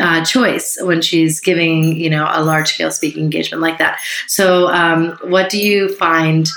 [0.00, 4.00] uh, choice when she's giving you know a large scale speaking engagement like that.
[4.26, 6.48] So um, what do you find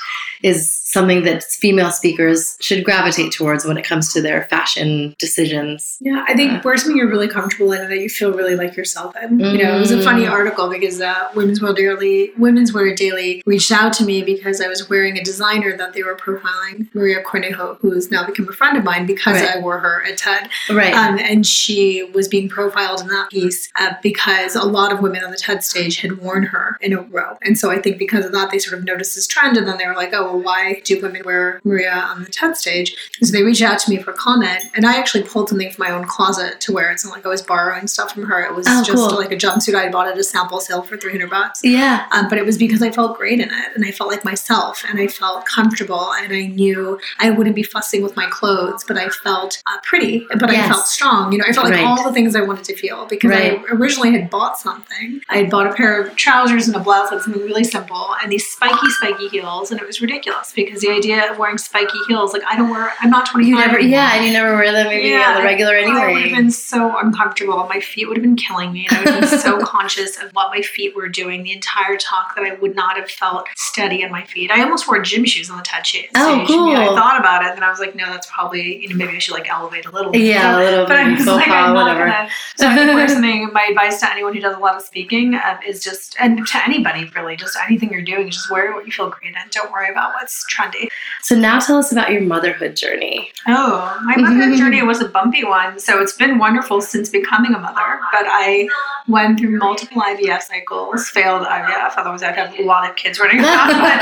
[0.43, 5.97] is something that female speakers should gravitate towards when it comes to their fashion decisions.
[5.99, 8.55] Yeah, I think uh, wear something you're really comfortable in and that you feel really
[8.55, 9.37] like yourself in.
[9.37, 9.55] Mm-hmm.
[9.55, 10.31] You know, it was a funny mm.
[10.31, 14.67] article because uh, Women's Wear Daily, Women's Wear Daily reached out to me because I
[14.67, 18.53] was wearing a designer that they were profiling, Maria Cornejo, who has now become a
[18.53, 19.57] friend of mine because right.
[19.57, 20.49] I wore her at TED.
[20.69, 20.93] Right.
[20.93, 25.23] Um, and she was being profiled in that piece uh, because a lot of women
[25.23, 27.37] on the TED stage had worn her in a row.
[27.41, 29.77] And so I think because of that, they sort of noticed this trend and then
[29.77, 32.95] they were like, oh, well, why do women wear Maria on the TED stage.
[33.21, 35.91] So they reached out to me for comment, and I actually pulled something from my
[35.91, 36.91] own closet to wear.
[36.91, 38.43] It's not like I was borrowing stuff from her.
[38.43, 39.17] It was oh, just cool.
[39.17, 41.61] like a jumpsuit I bought at a sample sale for 300 bucks.
[41.63, 42.07] Yeah.
[42.11, 44.83] Um, but it was because I felt great in it, and I felt like myself,
[44.87, 48.97] and I felt comfortable, and I knew I wouldn't be fussing with my clothes, but
[48.97, 50.65] I felt uh, pretty, but yes.
[50.65, 51.31] I felt strong.
[51.31, 51.85] You know, I felt like right.
[51.85, 53.59] all the things I wanted to feel because right.
[53.59, 55.21] I originally had bought something.
[55.29, 58.31] I had bought a pair of trousers and a blouse, like something really simple, and
[58.31, 62.33] these spiky, spiky heels, and it was ridiculous because the idea of wearing spiky heels,
[62.33, 63.47] like I don't wear, I'm not 25.
[63.47, 63.91] You never, anymore.
[63.91, 65.99] yeah, and you never wear them maybe yeah, on the regular anyway.
[65.99, 67.67] I would have been so uncomfortable.
[67.67, 68.87] My feet would have been killing me.
[68.89, 71.97] And I would have been so conscious of what my feet were doing the entire
[71.97, 74.51] talk that I would not have felt steady in my feet.
[74.51, 76.09] I almost wore gym shoes on the TED stage.
[76.15, 76.75] Oh, cool.
[76.75, 79.19] I thought about it, and I was like, no, that's probably, you know, maybe I
[79.19, 80.21] should like elevate a little bit.
[80.21, 81.07] Yeah, a little but bit.
[81.07, 82.29] I was like, I'm not gonna.
[82.55, 83.49] So I think wear something.
[83.53, 86.63] My advice to anyone who does a lot of speaking um, is just, and to
[86.65, 89.41] anybody really, just anything you're doing, just wear what you feel great in.
[89.51, 90.87] Don't worry about about what's trendy.
[91.21, 93.31] So now tell us about your motherhood journey.
[93.47, 95.79] Oh, my motherhood journey was a bumpy one.
[95.79, 98.67] So it's been wonderful since becoming a mother, but I
[99.07, 103.39] went through multiple IVF cycles, failed IVF, otherwise I'd have a lot of kids running
[103.39, 103.67] around.
[103.69, 104.01] but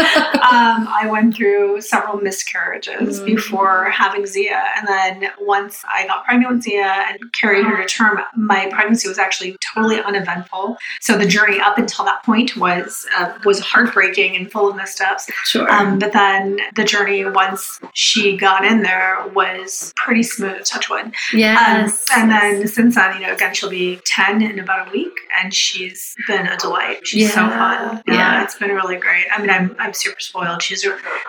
[0.54, 3.26] um, I went through several miscarriages Mm.
[3.26, 4.63] before having Zia.
[4.78, 9.08] And then once I got pregnant with Zia and carried her to term, my pregnancy
[9.08, 10.78] was actually totally uneventful.
[11.02, 15.30] So the journey up until that point was uh, was heartbreaking and full of missteps.
[15.46, 15.70] Sure.
[15.72, 21.05] Um, but then the journey once she got in there was pretty smooth, touch wood.
[21.05, 22.05] Um, yes.
[22.15, 25.53] and then since then, you know, again, she'll be 10 in about a week and
[25.53, 27.05] she's been a delight.
[27.05, 28.01] She's so fun.
[28.08, 28.43] yeah.
[28.43, 29.25] It's been really great.
[29.34, 30.62] I mean, I'm, I'm super spoiled.
[30.62, 30.86] She's,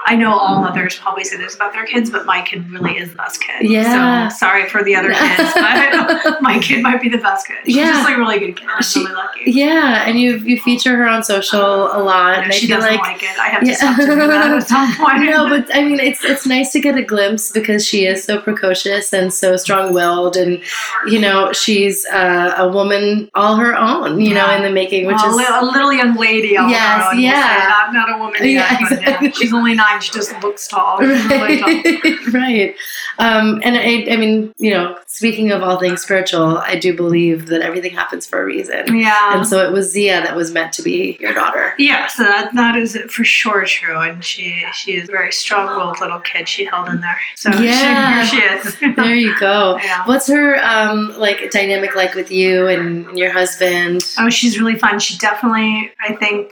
[0.06, 3.10] I know all mothers probably say this about their kids, but my kid really is
[3.10, 3.68] the best kid.
[3.68, 4.28] Yeah.
[4.28, 7.56] So sorry for the other kids, but my kid might be the best kid.
[7.64, 7.92] She's Yeah.
[7.92, 8.68] just like a really good kid.
[8.68, 9.42] I'm She- really lucky.
[9.50, 12.66] yeah, and you you feature her on social a lot, I and know I she
[12.66, 13.38] doesn't like like, it.
[13.38, 13.72] I have Yeah.
[13.72, 15.24] to stop doing that at some point.
[15.24, 18.40] no, but I mean, it's it's nice to get a glimpse because she is so
[18.40, 20.62] precocious and so strong-willed, and
[21.06, 25.16] you know, she's uh, a woman all her own, you know, in the making, which
[25.16, 26.56] Well, is a, little young lady.
[26.56, 27.68] all Yes, we'll yeah.
[27.68, 28.80] Not, not a woman yet.
[28.80, 29.30] Yeah, but yeah.
[29.30, 30.00] She's only nine.
[30.00, 30.98] She just looks tall.
[31.06, 31.68] Really tall.
[31.68, 32.74] right, right.
[33.18, 37.46] Um, and I, I mean, you know, speaking of all things spiritual, I do believe
[37.46, 39.36] that everything happens for a reason, Yeah.
[39.36, 41.74] and so it was Zia that was meant to be your daughter.
[41.78, 43.98] yeah, so that, that is for sure true.
[43.98, 47.18] And she she is a very strong willed little kid she held in there.
[47.34, 48.24] So Yeah.
[48.24, 48.96] she, here she is.
[48.96, 49.78] There you go.
[49.86, 50.04] Yeah.
[50.06, 54.02] What's her um, like dynamic like with you and, and your husband?
[54.18, 54.98] Oh, she's really fun.
[54.98, 56.50] She definitely, I think,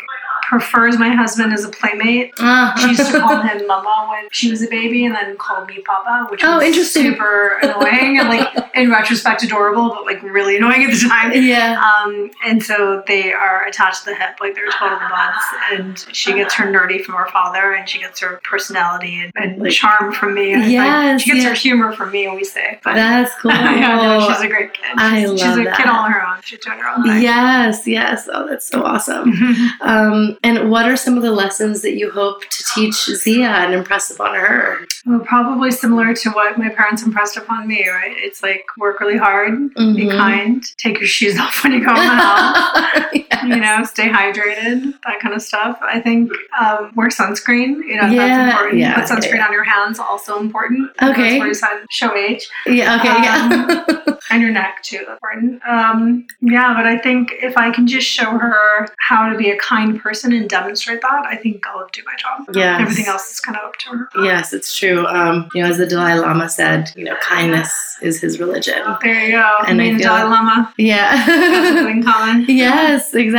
[0.59, 2.33] prefers my husband as a playmate.
[2.39, 2.75] Ah.
[2.81, 5.81] She used to call him Mama when she was a baby, and then called me
[5.81, 7.11] Papa, which Oh, was interesting.
[7.11, 11.33] super annoying and like in retrospect adorable, but like really annoying at the time.
[11.35, 11.83] yeah.
[11.83, 15.45] Um, and so they are attached to the hip, like they're total buds.
[15.73, 19.61] And she gets her nerdy from her father, and she gets her personality and, and
[19.61, 20.53] Like- charm from me.
[20.53, 22.79] And Yes, like, she gets her humor from me, we say.
[22.85, 23.51] But That's cool.
[23.51, 24.85] yeah, no, she's a great kid.
[24.87, 25.77] She's, I she's a that.
[25.77, 26.37] kid all on her own.
[26.45, 27.23] She's doing her own thing.
[27.23, 28.29] Yes, yes.
[28.33, 29.33] Oh, that's so awesome.
[29.81, 33.75] Um, and what are some of the lessons that you hope to teach Zia and
[33.75, 34.79] impress upon her?
[35.07, 38.15] Well, probably similar to what my parents impressed upon me, right?
[38.17, 40.17] It's like work really hard, be Mhm.
[40.17, 43.07] kind, take your shoes off when you go in the house.
[43.13, 43.24] Yes.
[43.55, 45.79] you know, stay hydrated, that kind of stuff.
[45.83, 46.31] I think
[46.61, 47.77] um, wear sunscreen.
[47.87, 48.79] You know, Yeah, that's important.
[48.81, 49.47] yeah, Put sunscreen yeah.
[49.47, 50.91] on your hands, also important.
[51.03, 51.23] Okay.
[51.23, 52.47] That's where you sign show age.
[52.67, 52.97] Yeah.
[52.99, 53.09] Okay.
[53.09, 54.17] yeah.
[54.31, 55.05] and your neck too.
[55.09, 55.63] Important.
[55.67, 59.59] Um, yeah, but I think if I can just show her how to be a
[59.59, 62.55] kind person and demonstrate that, I think I'll do my job.
[62.55, 62.81] Yes.
[62.81, 64.09] Everything else is kind of up to her.
[64.25, 65.07] yes, it's true.
[65.07, 68.81] Um, you know, as the Dalai Lama said, you know, kindness is his religion.
[69.03, 69.57] There you go.
[69.67, 71.89] And Me I and feel- Dalai Lama Yeah.
[71.89, 72.45] in common.
[72.49, 73.34] yes, exactly.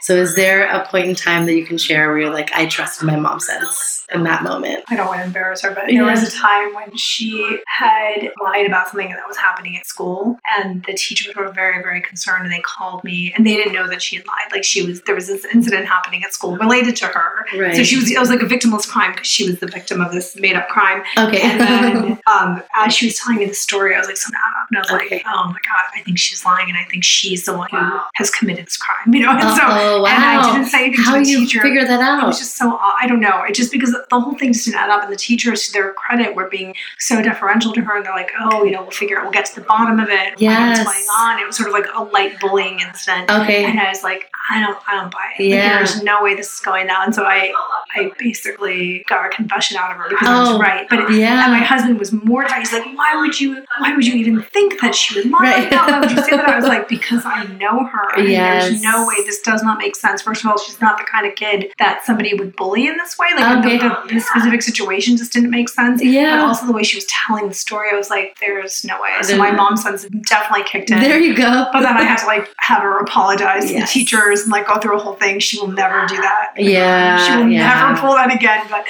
[0.00, 2.66] So, is there a point in time that you can share where you're like, I
[2.66, 4.84] trusted my mom sense in that moment?
[4.88, 6.02] I don't want to embarrass her, but Yeah.
[6.02, 10.38] there was a time when she had lied about something that was happening at school,
[10.58, 13.86] and the teachers were very, very concerned, and they called me, and they didn't know
[13.88, 14.52] that she had lied.
[14.52, 17.46] Like she was, there was this incident happening at school related to her.
[17.56, 17.76] Right.
[17.76, 20.12] So she was, it was like a victimless crime because she was the victim of
[20.12, 21.02] this made-up crime.
[21.18, 21.40] Okay.
[21.42, 24.57] And then, um, as she was telling me the story, I was like, so up,
[24.70, 25.16] and I was Okay.
[25.16, 27.78] like, oh my god, I think she's lying, and I think she's the one who
[28.14, 29.14] has committed this crime.
[29.14, 29.62] You know, and so.
[29.64, 30.08] oh, wow.
[30.08, 31.60] And I didn't say anything How to the you teacher.
[31.60, 32.22] figure that out?
[32.22, 32.76] It was just so.
[32.78, 33.42] I don't know.
[33.42, 35.92] It just because the whole thing just didn't add up, and the teachers, to their
[35.94, 39.18] credit, were being so deferential to her, and they're like, "Oh, you know, we'll figure
[39.18, 39.22] it.
[39.22, 40.34] We'll get to the bottom of it.
[40.40, 40.86] We'll find out Yes.
[40.86, 43.64] what's going on." It was sort of like a light bullying incident, okay.
[43.64, 45.44] and I was like, "I don't, I don't buy it.
[45.44, 45.56] Yeah.
[45.56, 47.52] Like, there's no way this is going down." So I,
[47.96, 50.86] I basically got a confession out of her because I Oh, was right.
[50.88, 51.44] But it, Yeah.
[51.44, 52.58] and my husband was mortified.
[52.60, 53.64] He's like, "Why would you?
[53.78, 55.38] Why would you even think that she would lie?
[55.40, 55.72] Right.
[55.72, 58.14] Why would you say that?" I was like, "Because I know her.
[58.16, 58.68] and Yes.
[58.68, 60.22] There's no way this does not make sense.
[60.22, 63.16] First of all, she's not the kind of kid that somebody would bully in this
[63.18, 63.28] way.
[63.36, 63.78] Like Okay.
[63.78, 66.02] the, the, the specific situation just didn't make sense.
[66.02, 66.30] Yeah.
[66.30, 66.46] But yeah.
[66.46, 69.36] also the way she was telling the story, I was like, "There's no way." So
[69.36, 71.00] my mom sense definitely kicked in.
[71.00, 71.66] There you go.
[71.72, 74.78] but then I had to like have her apologize to the teachers and like go
[74.78, 75.38] through a whole thing.
[75.40, 76.52] She will never do that.
[76.56, 77.18] Yeah.
[77.26, 77.68] She will yeah.
[77.86, 78.66] never pull that again.
[78.70, 78.86] But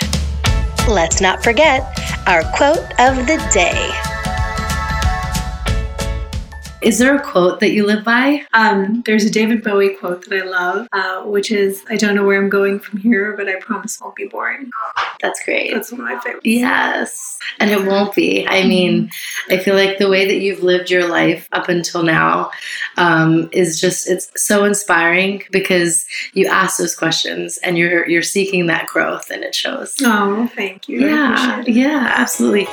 [0.89, 1.83] Let's not forget
[2.27, 3.91] our quote of the day.
[6.81, 8.43] Is there a quote that you live by?
[8.55, 12.25] um, there's a David Bowie quote that I love, uh, which is, "I don't know
[12.25, 14.71] where I'm going from here, but I promise it won't be boring."
[15.21, 15.73] That's great.
[15.73, 16.47] That's one of my favorites.
[16.47, 17.39] Yes.
[17.59, 18.47] And it won't be.
[18.47, 19.11] I mean,
[19.51, 22.51] I feel like the way that you've lived your life up until now
[22.97, 28.67] um, is just it's so inspiring because you ask those questions and you're you're seeking
[28.67, 29.95] that growth and it shows.
[30.03, 31.07] Oh, thank you.
[31.07, 32.69] Yeah, yeah, absolutely.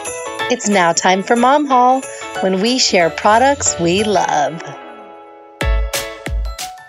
[0.48, 2.04] It's now time for Mom Haul
[2.42, 4.62] when we share products we love.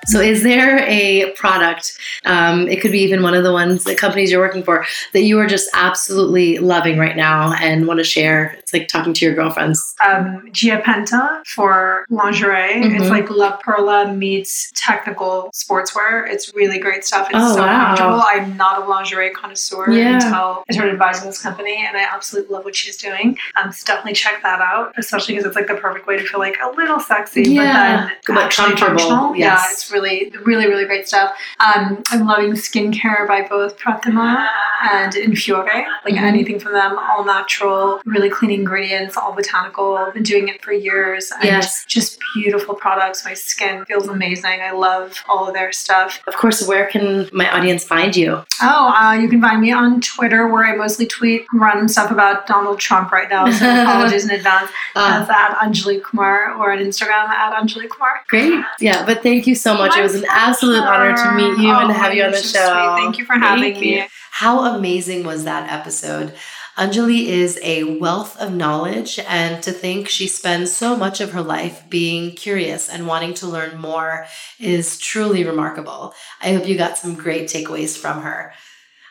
[0.05, 1.99] So, is there a product?
[2.27, 5.23] Um, it could be even one of the ones, the companies you're working for, that
[5.23, 8.59] you are just absolutely loving right now and want to share.
[8.67, 9.95] It's like talking to your girlfriends.
[10.05, 12.83] Um, Gia Penta for lingerie.
[12.83, 12.99] Mhm.
[13.01, 16.29] It's like La Perla meets technical sportswear.
[16.29, 17.29] It's really great stuff.
[17.31, 17.87] It's Oh, so wow.
[17.95, 18.23] comfortable.
[18.27, 20.15] I'm not a lingerie connoisseur Yeah.
[20.15, 23.39] until I started advising this company, and I absolutely love what she's doing.
[23.55, 26.41] Um, so definitely check that out, especially because it's like the perfect way to feel
[26.41, 28.09] like a little sexy, Yeah.
[28.27, 29.37] but then But comfortable.
[29.37, 29.61] Yes.
[29.63, 31.37] Yeah, it's really, really, really great stuff.
[31.61, 34.49] Um, I'm loving skincare by both Pratima
[34.91, 35.87] and Infiore.
[36.05, 36.23] Like Mhm.
[36.23, 39.97] anything from them, all natural, really clean ingredients, all botanical.
[39.97, 41.31] I've been doing it for years.
[41.31, 41.85] And Yes.
[41.87, 43.25] Just beautiful products.
[43.25, 44.61] My skin feels amazing.
[44.63, 46.21] I love all of their stuff.
[46.27, 48.43] Of course, where can my audience find you?
[48.63, 52.47] Oh, uh, you can find me on Twitter where I mostly tweet random stuff about
[52.47, 53.49] Donald Trump right now.
[53.51, 54.71] So apologies in advance.
[54.95, 58.21] Uh, That's at Anjali Kumar or on Instagram at Anjali Kumar.
[58.29, 58.65] great.
[58.81, 59.97] Yeah, but thank you so much.
[59.97, 62.39] it was an absolute honor to meet you and Oh, to have you on the
[62.39, 62.67] show.
[62.67, 63.03] sweet.
[63.03, 63.97] Thank you for having Thank me.
[63.99, 64.05] you.
[64.31, 66.35] How amazing was that episode?
[66.77, 71.41] Anjali is a wealth of knowledge, and to think she spends so much of her
[71.41, 74.27] life being curious and wanting to learn more
[74.61, 76.13] is truly remarkable.
[76.43, 78.53] I hope you got some great takeaways from her.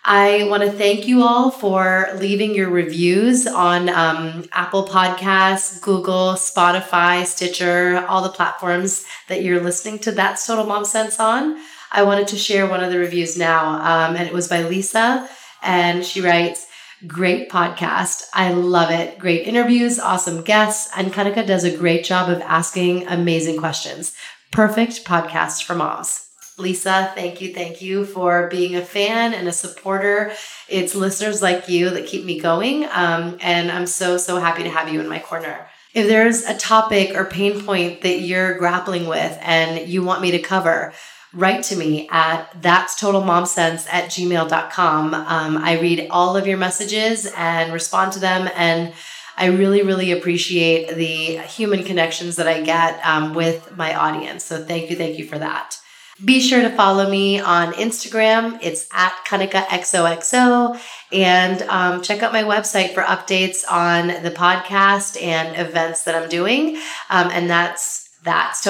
[0.03, 6.33] I want to thank you all for leaving your reviews on um, Apple Podcasts, Google,
[6.33, 11.59] Spotify, Stitcher, all the platforms that you're listening to That's Total Mom Sense on.
[11.91, 15.27] I wanted to share one of the reviews now, um, and it was by Lisa,
[15.63, 16.64] and she writes,
[17.05, 18.23] Great podcast.
[18.33, 19.19] I love it.
[19.19, 24.15] Great interviews, awesome guests, and Kanika does a great job of asking amazing questions.
[24.51, 26.29] Perfect podcast for moms.
[26.57, 30.31] Lisa, thank you, thank you for being a fan and a supporter.
[30.69, 34.69] It's listeners like you that keep me going, um, and I'm so, so happy to
[34.69, 35.67] have you in my corner.
[35.93, 40.31] If there's a topic or pain point that you're grappling with and you want me
[40.31, 40.93] to cover,
[41.35, 45.13] write to me at that's total mom sense at gmail.com.
[45.13, 48.49] Um, I read all of your messages and respond to them.
[48.55, 48.93] And
[49.37, 54.45] I really, really appreciate the human connections that I get um, with my audience.
[54.45, 55.77] So thank you, thank you for that.
[56.23, 58.57] Be sure to follow me on Instagram.
[58.61, 60.79] It's at Kanika XOXO.
[61.11, 66.29] And um, check out my website for updates on the podcast and events that I'm
[66.29, 66.77] doing.
[67.09, 68.63] Um, and that's that's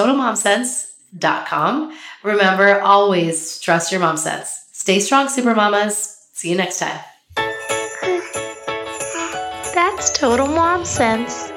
[1.20, 1.98] totalmomsense.com.
[2.24, 4.66] Remember, always trust your mom sense.
[4.72, 6.28] Stay strong, super mamas.
[6.34, 7.00] See you next time.
[9.74, 11.52] That's total mom sense.